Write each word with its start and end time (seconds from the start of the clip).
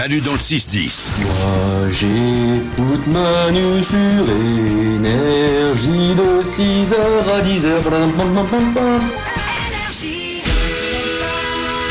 Manu 0.00 0.22
dans 0.22 0.32
le 0.32 0.38
6-10. 0.38 1.10
Moi 1.20 1.90
j'écoute 1.90 3.06
Manu 3.06 3.84
sur 3.84 4.30
énergie 4.30 6.14
de 6.14 6.42
6h 6.42 6.94
à 7.30 7.42
10h. 7.42 7.82
Pam, 7.82 8.10
pam, 8.12 8.34
pam, 8.34 8.46
pam, 8.46 8.72
pam. 8.72 9.02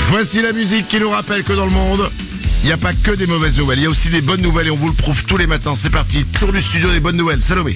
Voici 0.08 0.42
la 0.42 0.54
musique 0.54 0.88
qui 0.88 1.00
nous 1.00 1.12
rappelle 1.12 1.44
que 1.44 1.54
dans 1.54 1.66
le 1.66 1.72
monde, 1.72 2.10
il 2.64 2.66
n'y 2.68 2.72
a 2.74 2.78
pas 2.78 2.94
que 2.94 3.12
des 3.12 3.26
mauvaises 3.26 3.58
nouvelles, 3.58 3.80
il 3.80 3.84
y 3.84 3.86
a 3.86 3.90
aussi 3.90 4.10
des 4.10 4.22
bonnes 4.22 4.42
nouvelles 4.42 4.68
et 4.68 4.72
on 4.72 4.76
vous 4.76 4.88
le 4.90 4.94
prouve 4.94 5.24
tous 5.24 5.38
les 5.38 5.48
matins. 5.48 5.76
C'est 5.76 5.90
parti, 5.90 6.26
tour 6.26 6.52
du 6.52 6.62
studio 6.62 6.92
des 6.92 7.00
bonnes 7.00 7.16
nouvelles. 7.16 7.42
Salomé, 7.42 7.76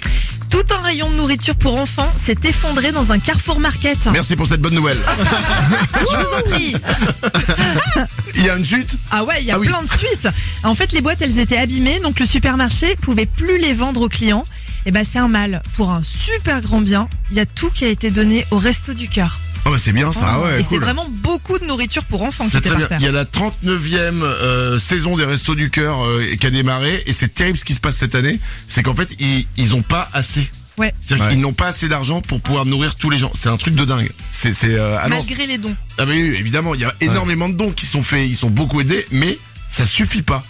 Tout 0.50 0.64
un 0.78 0.82
rayon 0.82 1.10
de 1.10 1.16
nourriture 1.16 1.56
pour 1.56 1.80
enfants 1.80 2.12
s'est 2.18 2.36
effondré 2.44 2.92
dans 2.92 3.12
un 3.12 3.20
Carrefour 3.20 3.60
Market. 3.60 3.98
merci 4.12 4.36
pour 4.36 4.46
cette 4.48 4.62
bonne 4.62 4.74
nouvelle. 4.76 5.00
Je 6.00 6.18
vous 6.18 6.34
en 6.38 6.42
prie. 6.50 6.76
Il 8.36 8.44
y 8.46 8.50
a 8.50 8.58
une 8.58 8.66
suite? 8.66 8.98
Ah 9.12 9.24
ouais, 9.24 9.36
il 9.42 9.46
y 9.46 9.52
a 9.52 9.56
Ah 9.56 9.60
oui. 9.60 9.68
plein 9.68 9.84
de 9.84 9.88
suites. 9.90 10.28
En 10.64 10.74
fait, 10.76 10.92
les 10.92 11.02
boîtes, 11.02 11.22
elles 11.22 11.40
étaient 11.40 11.58
abîmées, 11.58 12.00
donc 12.00 12.20
le 12.20 12.26
supermarché 12.26 12.96
pouvait 12.98 13.28
plus 13.28 13.58
les 13.60 13.74
vendre 13.74 14.02
aux 14.02 14.10
clients. 14.10 14.44
Et 14.86 14.92
ben, 14.92 15.06
c'est 15.10 15.20
un 15.20 15.28
mal. 15.30 15.62
Pour 15.78 15.92
un 15.92 16.02
super 16.04 16.60
grand 16.60 16.82
bien, 16.82 17.08
il 17.32 17.38
y 17.38 17.40
a 17.40 17.46
tout 17.46 17.70
qui 17.70 17.86
a 17.86 17.88
été 17.88 18.10
donné 18.12 18.46
au 18.52 18.58
Resto 18.58 18.94
du 18.94 19.08
Cœur. 19.08 19.40
Oh 19.66 19.72
bah 19.72 19.78
c'est 19.80 19.94
bien 19.94 20.12
ça, 20.12 20.26
ah 20.26 20.42
ouais, 20.42 20.60
Et 20.60 20.64
c'est 20.64 20.70
cool. 20.70 20.82
vraiment 20.84 21.08
beaucoup 21.10 21.58
de 21.58 21.64
nourriture 21.66 22.04
pour 22.04 22.22
enfants 22.24 22.44
qui 22.44 22.52
C'est 22.52 22.58
était 22.58 22.70
très 22.70 22.80
par 22.80 22.80
bien. 22.80 22.88
terre. 22.90 23.00
Il 23.00 23.06
y 23.06 23.08
a 23.08 23.12
la 23.12 23.24
39e 23.24 24.22
euh, 24.22 24.78
saison 24.78 25.16
des 25.16 25.24
Restos 25.24 25.56
du 25.56 25.70
Cœur 25.70 26.04
euh, 26.04 26.36
qui 26.38 26.46
a 26.46 26.50
démarré 26.50 27.02
et 27.06 27.14
c'est 27.14 27.34
terrible 27.34 27.58
ce 27.58 27.64
qui 27.64 27.74
se 27.74 27.80
passe 27.80 27.96
cette 27.96 28.14
année. 28.16 28.40
C'est 28.68 28.84
qu'en 28.84 28.94
fait, 28.96 29.16
ils, 29.20 29.48
ils 29.56 29.74
ont 29.74 29.82
pas 29.82 30.10
assez. 30.14 30.50
Ouais. 30.78 30.94
C'est-à-dire 31.06 31.30
qu'ils 31.30 31.40
n'ont 31.40 31.54
pas 31.54 31.68
assez 31.68 31.88
d'argent 31.88 32.20
pour 32.20 32.42
pouvoir 32.42 32.66
nourrir 32.66 32.96
tous 32.96 33.10
les 33.10 33.20
gens. 33.20 33.32
C'est 33.36 33.48
un 33.48 33.56
truc 33.58 33.76
de 33.76 33.86
dingue. 33.86 34.12
C'est, 34.32 34.52
c'est, 34.54 34.74
euh, 34.74 34.98
ah 35.00 35.08
non, 35.08 35.18
Malgré 35.18 35.48
les 35.48 35.58
dons. 35.58 35.76
Ah 35.98 36.06
mais 36.06 36.14
oui, 36.14 36.36
évidemment, 36.38 36.74
il 36.76 36.82
y 36.82 36.86
a 36.86 36.94
énormément 37.00 37.48
de 37.48 37.54
dons 37.54 37.72
qui 37.72 37.86
sont 37.86 38.04
faits, 38.04 38.28
ils 38.28 38.36
sont 38.36 38.50
beaucoup 38.50 38.82
aidés, 38.82 39.06
mais 39.12 39.38
ça 39.70 39.86
suffit 39.86 40.24
pas. 40.24 40.44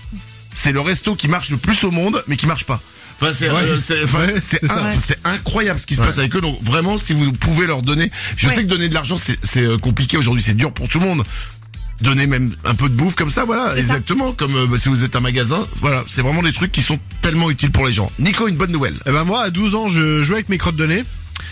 C'est 0.53 0.71
le 0.71 0.79
resto 0.79 1.15
qui 1.15 1.27
marche 1.27 1.49
le 1.49 1.57
plus 1.57 1.83
au 1.83 1.91
monde, 1.91 2.23
mais 2.27 2.35
qui 2.37 2.47
marche 2.47 2.63
pas. 2.65 2.81
Enfin, 3.21 3.31
c'est 3.33 3.49
euh, 3.49 4.03
enfin, 4.05 4.27
Ouais, 4.27 4.35
un- 5.23 5.31
incroyable 5.31 5.79
ce 5.79 5.85
qui 5.85 5.95
se 5.95 6.01
Ouais. 6.01 6.07
passe 6.07 6.19
avec 6.19 6.35
eux. 6.35 6.41
Donc 6.41 6.61
vraiment, 6.61 6.97
si 6.97 7.13
vous 7.13 7.31
pouvez 7.31 7.65
leur 7.67 7.81
donner, 7.81 8.11
je 8.37 8.47
Ouais. 8.47 8.55
sais 8.55 8.63
que 8.63 8.67
donner 8.67 8.89
de 8.89 8.93
l'argent 8.93 9.17
c'est 9.17 9.37
euh, 9.61 9.77
compliqué 9.77 10.17
aujourd'hui, 10.17 10.43
c'est 10.43 10.55
dur 10.55 10.71
pour 10.73 10.87
tout 10.89 10.99
le 10.99 11.05
monde. 11.05 11.23
Donner 12.01 12.27
même 12.27 12.53
un 12.65 12.73
peu 12.75 12.89
de 12.89 12.95
bouffe 12.95 13.15
comme 13.15 13.29
ça, 13.29 13.45
voilà, 13.45 13.69
ça. 13.69 13.77
exactement. 13.77 14.33
Comme 14.33 14.55
euh, 14.55 14.65
bah, 14.67 14.77
si 14.77 14.89
vous 14.89 15.03
êtes 15.05 15.15
un 15.15 15.21
magasin, 15.21 15.65
voilà, 15.79 16.03
c'est 16.07 16.21
vraiment 16.21 16.41
des 16.41 16.51
trucs 16.51 16.71
qui 16.71 16.81
sont 16.81 16.99
tellement 17.21 17.49
utiles 17.49 17.71
pour 17.71 17.85
les 17.85 17.93
gens. 17.93 18.11
Nico, 18.19 18.47
une 18.47 18.55
bonne 18.57 18.71
nouvelle. 18.71 18.95
Eh 19.05 19.11
ben 19.11 19.23
moi, 19.23 19.43
à 19.43 19.49
12 19.51 19.75
ans, 19.75 19.87
je 19.87 20.21
jouais 20.23 20.37
avec 20.37 20.49
mes 20.49 20.57
crottes 20.57 20.75
de 20.75 20.85
nez. 20.87 21.03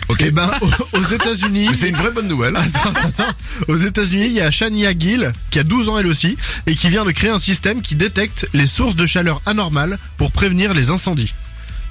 Ok. 0.09 0.21
Et 0.21 0.31
ben, 0.31 0.49
aux- 0.93 1.05
États-Unis, 1.13 1.69
c'est 1.73 1.87
une 1.89 1.95
vraie 1.95 2.11
bonne 2.11 2.27
nouvelle. 2.27 2.55
Attends, 2.57 2.91
attends. 3.01 3.31
Aux 3.69 3.77
États-Unis, 3.77 4.25
il 4.25 4.33
y 4.33 4.41
a 4.41 4.51
Shania 4.51 4.91
Gill 4.97 5.31
qui 5.51 5.59
a 5.59 5.63
12 5.63 5.87
ans 5.89 5.99
elle 5.99 6.07
aussi 6.07 6.35
et 6.67 6.75
qui 6.75 6.89
vient 6.89 7.05
de 7.05 7.11
créer 7.11 7.29
un 7.29 7.39
système 7.39 7.81
qui 7.81 7.95
détecte 7.95 8.47
les 8.53 8.67
sources 8.67 8.95
de 8.95 9.05
chaleur 9.05 9.41
anormales 9.45 9.99
pour 10.17 10.31
prévenir 10.31 10.73
les 10.73 10.89
incendies. 10.89 11.33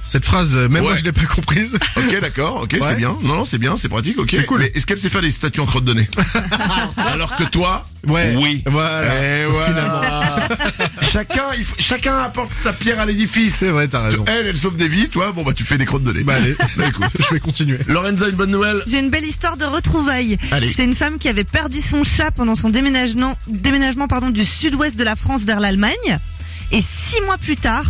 Cette 0.05 0.25
phrase, 0.25 0.55
euh, 0.55 0.67
même 0.67 0.83
moi 0.83 0.95
je 0.97 1.03
l'ai 1.03 1.11
pas 1.11 1.25
comprise. 1.25 1.77
Ok, 1.97 2.19
d'accord, 2.19 2.61
ok, 2.63 2.75
c'est 2.81 2.95
bien. 2.95 3.15
Non, 3.23 3.35
non, 3.35 3.45
c'est 3.45 3.57
bien, 3.57 3.77
c'est 3.77 3.87
pratique, 3.89 4.17
ok. 4.19 4.29
C'est 4.31 4.45
cool. 4.45 4.59
Mais 4.61 4.71
est-ce 4.73 4.85
qu'elle 4.85 4.97
sait 4.97 5.09
faire 5.09 5.21
des 5.21 5.29
statues 5.31 5.59
en 5.59 5.65
crotte 5.65 5.85
de 5.85 5.93
nez 5.93 6.09
Alors 6.97 7.35
que 7.35 7.43
toi, 7.43 7.83
Ouais. 8.07 8.33
oui. 8.35 8.63
Voilà. 8.65 9.13
Et 9.23 9.45
voilà. 9.45 9.65
Finalement. 9.65 10.57
chacun, 11.11 11.43
il 11.57 11.63
faut- 11.65 11.75
chacun 11.77 12.17
apporte 12.17 12.51
sa 12.51 12.73
pierre 12.73 12.99
à 12.99 13.05
l'édifice. 13.05 13.55
C'est 13.59 13.69
vrai, 13.71 13.87
t'as 13.87 14.01
raison. 14.01 14.25
Elle, 14.27 14.47
elle 14.47 14.57
sauve 14.57 14.75
des 14.75 14.87
vies, 14.87 15.07
toi, 15.09 15.31
bon 15.31 15.43
bah 15.43 15.53
tu 15.53 15.63
fais 15.63 15.77
des 15.77 15.85
crottes 15.85 16.03
de 16.03 16.11
nez. 16.11 16.23
Bah 16.23 16.33
allez, 16.35 16.55
Bah, 16.77 16.85
écoute. 16.87 17.05
je 17.29 17.33
vais 17.33 17.39
continuer. 17.39 17.77
Lorenza, 17.87 18.27
une 18.27 18.35
bonne 18.35 18.51
nouvelle 18.51 18.81
J'ai 18.87 18.99
une 18.99 19.09
belle 19.11 19.23
histoire 19.23 19.55
de 19.57 19.65
retrouvailles. 19.65 20.37
Allez. 20.51 20.73
C'est 20.75 20.83
une 20.85 20.95
femme 20.95 21.19
qui 21.19 21.29
avait 21.29 21.43
perdu 21.43 21.79
son 21.79 22.03
chat 22.03 22.31
pendant 22.31 22.55
son 22.55 22.69
déménagement, 22.69 23.37
déménagement 23.47 24.07
pardon, 24.07 24.29
du 24.31 24.45
sud-ouest 24.45 24.97
de 24.97 25.03
la 25.03 25.15
France 25.15 25.43
vers 25.43 25.59
l'Allemagne. 25.59 25.91
Et 26.71 26.81
six 26.81 27.21
mois 27.25 27.37
plus 27.37 27.57
tard, 27.57 27.83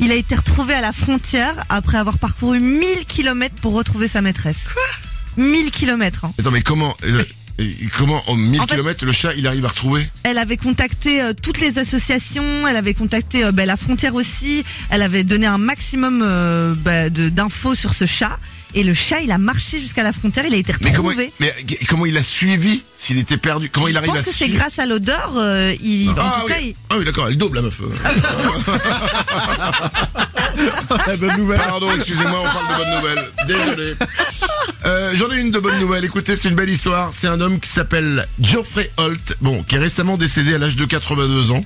il 0.00 0.10
a 0.12 0.14
été 0.14 0.34
retrouvé 0.34 0.74
à 0.74 0.80
la 0.80 0.92
frontière 0.92 1.54
après 1.68 1.98
avoir 1.98 2.18
parcouru 2.18 2.60
1000 2.60 3.06
kilomètres 3.06 3.54
pour 3.56 3.72
retrouver 3.74 4.08
sa 4.08 4.20
maîtresse. 4.22 4.68
Quoi? 4.72 5.44
1000 5.44 5.70
kilomètres. 5.70 6.24
hein. 6.24 6.32
Attends, 6.38 6.50
mais 6.50 6.62
comment, 6.62 6.94
euh, 7.04 7.24
euh, 7.60 7.64
comment 7.98 8.22
en 8.28 8.34
1000 8.36 8.60
En 8.60 8.66
fait- 8.66 8.74
km 8.76 9.04
le 9.04 9.12
chat 9.12 9.34
il 9.34 9.46
arrive 9.46 9.64
à 9.64 9.68
retrouver 9.68 10.08
Elle 10.24 10.38
avait 10.38 10.56
contacté 10.56 11.20
euh, 11.22 11.32
toutes 11.40 11.60
les 11.60 11.78
associations, 11.78 12.66
elle 12.66 12.76
avait 12.76 12.94
contacté 12.94 13.44
euh, 13.44 13.52
bah, 13.52 13.66
la 13.66 13.76
frontière 13.76 14.14
aussi, 14.14 14.64
elle 14.90 15.02
avait 15.02 15.24
donné 15.24 15.46
un 15.46 15.58
maximum 15.58 16.22
euh, 16.24 16.74
bah, 16.76 17.10
de- 17.10 17.28
d'infos 17.28 17.74
sur 17.74 17.92
ce 17.94 18.06
chat. 18.06 18.38
Et 18.74 18.84
le 18.84 18.94
chat, 18.94 19.20
il 19.20 19.30
a 19.30 19.36
marché 19.36 19.78
jusqu'à 19.78 20.02
la 20.02 20.14
frontière, 20.14 20.46
il 20.46 20.54
a 20.54 20.56
été 20.56 20.72
Mais 20.82 20.92
comment, 20.94 21.08
retrouvé. 21.08 21.30
mais 21.40 21.54
comment 21.86 22.06
il 22.06 22.16
a 22.16 22.22
suivi 22.22 22.82
s'il 22.96 23.18
était 23.18 23.36
perdu? 23.36 23.68
Comment 23.68 23.86
il 23.86 23.92
Je 23.92 23.98
arrive 23.98 24.08
pense 24.12 24.20
à 24.20 24.22
que 24.22 24.30
c'est 24.34 24.48
grâce 24.48 24.78
à 24.78 24.86
l'odeur. 24.86 25.34
euh, 25.36 25.74
il, 25.82 26.08
en 26.08 26.14
ah, 26.18 26.36
tout 26.40 26.46
oui. 26.46 26.52
cas, 26.52 26.58
il- 26.60 26.74
ah 26.88 26.94
oui, 26.98 27.04
d'accord, 27.04 27.28
elle 27.28 27.36
double 27.36 27.56
la 27.56 27.62
meuf. 27.62 27.78
La 31.06 31.16
bonne 31.18 31.36
nouvelle. 31.36 31.58
Pardon, 31.58 31.88
excusez-moi, 31.96 32.40
on 32.40 32.44
parle 32.44 32.68
de 32.72 32.82
bonnes 32.82 32.94
nouvelles. 32.96 33.30
Désolé. 33.46 33.94
Euh, 34.84 35.12
J'en 35.14 35.30
ai 35.30 35.38
une 35.38 35.50
de 35.50 35.58
bonne 35.58 35.78
nouvelle. 35.80 36.04
Écoutez, 36.04 36.34
c'est 36.36 36.48
une 36.48 36.54
belle 36.56 36.70
histoire. 36.70 37.10
C'est 37.12 37.28
un 37.28 37.40
homme 37.40 37.60
qui 37.60 37.68
s'appelle 37.68 38.26
Geoffrey 38.40 38.90
Holt, 38.96 39.36
bon, 39.40 39.62
qui 39.62 39.76
est 39.76 39.78
récemment 39.78 40.16
décédé 40.16 40.54
à 40.54 40.58
l'âge 40.58 40.76
de 40.76 40.84
82 40.84 41.52
ans. 41.52 41.64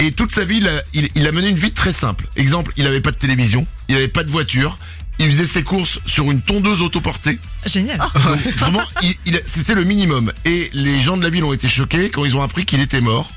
Et 0.00 0.10
toute 0.12 0.32
sa 0.32 0.44
vie, 0.44 0.56
il 0.58 0.68
a, 0.68 0.82
il, 0.92 1.08
il 1.14 1.26
a 1.28 1.32
mené 1.32 1.48
une 1.48 1.58
vie 1.58 1.72
très 1.72 1.92
simple. 1.92 2.26
Exemple, 2.36 2.72
il 2.76 2.84
n'avait 2.84 3.00
pas 3.00 3.12
de 3.12 3.16
télévision, 3.16 3.66
il 3.88 3.94
n'avait 3.94 4.08
pas 4.08 4.24
de 4.24 4.30
voiture, 4.30 4.76
il 5.20 5.30
faisait 5.30 5.46
ses 5.46 5.62
courses 5.62 6.00
sur 6.06 6.28
une 6.32 6.40
tondeuse 6.42 6.82
autoportée. 6.82 7.38
Génial. 7.64 7.98
Donc, 7.98 8.54
vraiment, 8.58 8.82
il, 9.02 9.14
il- 9.26 9.40
c'était 9.46 9.76
le 9.76 9.84
minimum. 9.84 10.32
Et 10.44 10.68
les 10.72 11.00
gens 11.00 11.16
de 11.16 11.22
la 11.22 11.30
ville 11.30 11.44
ont 11.44 11.52
été 11.52 11.68
choqués 11.68 12.10
quand 12.10 12.24
ils 12.24 12.36
ont 12.36 12.42
appris 12.42 12.64
qu'il 12.64 12.80
était 12.80 13.00
mort, 13.00 13.30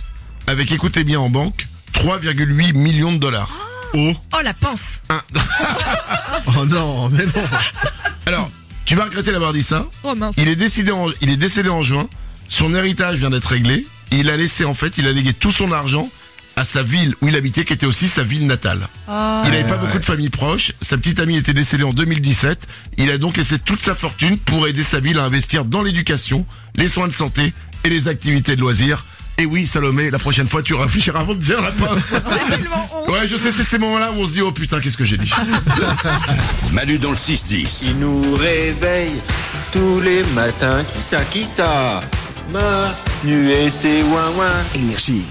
avec, 0.48 0.72
écoutez 0.72 1.04
bien, 1.04 1.20
en 1.20 1.30
banque, 1.30 1.68
3,8 1.94 2.74
millions 2.74 3.12
de 3.12 3.18
dollars. 3.20 3.52
Oh. 3.94 4.14
Oh 4.34 4.38
la 4.44 4.54
pince. 4.56 5.02
Oh 6.58 6.66
non, 6.66 7.10
mais 7.10 7.26
non. 7.26 7.44
Tu 8.88 8.96
vas 8.96 9.04
regretter 9.04 9.34
d'avoir 9.34 9.52
dit 9.52 9.64
ça. 9.64 9.86
Oh 10.06 10.16
mince. 10.16 10.36
Il 10.38 10.48
est 10.48 10.56
décédé 10.56 10.92
en, 10.94 11.08
il 11.20 11.30
est 11.30 11.36
décédé 11.36 11.68
en 11.68 11.82
juin. 11.82 12.08
Son 12.48 12.74
héritage 12.74 13.18
vient 13.18 13.30
d'être 13.30 13.48
réglé. 13.50 13.86
Et 14.12 14.20
il 14.20 14.30
a 14.30 14.38
laissé, 14.38 14.64
en 14.64 14.74
fait, 14.74 14.98
il 14.98 15.06
a 15.08 15.12
légué 15.12 15.34
tout 15.34 15.52
son 15.52 15.74
argent 15.74 16.10
à 16.56 16.64
sa 16.64 16.84
ville 16.84 17.14
où 17.22 17.28
il 17.28 17.36
habitait, 17.36 17.66
qui 17.66 17.74
était 17.74 17.86
aussi 17.86 18.08
sa 18.08 18.24
ville 18.24 18.48
natale. 18.48 18.88
il 19.10 19.52
n'avait 19.52 19.68
pas 19.68 19.76
beaucoup 19.76 20.00
de 20.00 20.06
famille 20.06 20.30
proche. 20.30 20.72
Sa 20.82 20.98
petite 20.98 21.20
amie 21.20 21.36
était 21.36 21.54
décédée 21.54 21.84
en 21.84 21.92
2017. 21.92 22.66
Il 22.98 23.12
a 23.12 23.18
donc 23.18 23.36
laissé 23.36 23.60
toute 23.60 23.82
sa 23.82 23.94
fortune 23.94 24.38
pour 24.38 24.66
aider 24.70 24.84
sa 24.84 25.02
ville 25.02 25.20
à 25.20 25.26
investir 25.26 25.66
dans 25.66 25.84
l'éducation, 25.84 26.46
les 26.76 26.88
soins 26.88 27.10
de 27.10 27.14
santé 27.14 27.52
et 27.84 27.90
les 27.90 28.08
activités 28.08 28.56
de 28.56 28.62
loisirs. 28.62 29.04
Et 29.38 29.46
oui, 29.46 29.68
Salomé, 29.68 30.10
la 30.12 30.18
prochaine 30.18 30.48
fois, 30.48 30.64
tu 30.64 30.74
réfléchiras 30.74 31.20
avant 31.20 31.36
de 31.36 31.44
faire 31.44 31.62
la 31.62 31.72
pince. 31.74 32.14
Ouais, 33.20 33.28
je 33.28 33.38
sais, 33.38 33.52
c'est 33.52 33.64
ces 33.64 33.78
moments-là 33.78 34.12
où 34.12 34.16
on 34.16 34.28
se 34.28 34.34
dit, 34.34 34.42
oh 34.42 34.52
putain, 34.52 34.80
qu'est-ce 34.80 34.98
que 34.98 35.06
j'ai 35.06 35.18
dit. 35.18 35.32
Manu 36.74 37.00
dans 37.00 37.12
le 37.12 37.16
6-10. 37.16 37.86
Il 37.88 38.00
nous 38.00 38.22
réveille 38.36 39.22
tous 39.72 40.00
les 40.02 40.24
matins. 40.36 40.84
Qui 40.96 41.02
ça, 41.02 41.24
qui 41.26 41.44
ça? 41.44 42.00
Manu 42.52 43.52
et 43.52 43.70
ses 43.70 44.04
ouin-ouin. 44.04 44.54
Énergie. 44.76 45.26